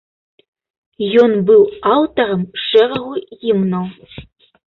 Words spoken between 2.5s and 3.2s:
шэрагу